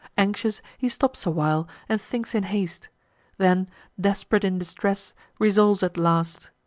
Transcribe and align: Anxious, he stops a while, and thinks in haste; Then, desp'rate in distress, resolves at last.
Anxious, 0.17 0.63
he 0.79 0.89
stops 0.89 1.27
a 1.27 1.29
while, 1.29 1.67
and 1.87 2.01
thinks 2.01 2.33
in 2.33 2.41
haste; 2.41 2.89
Then, 3.37 3.69
desp'rate 4.01 4.43
in 4.43 4.57
distress, 4.57 5.13
resolves 5.37 5.83
at 5.83 5.95
last. 5.95 6.49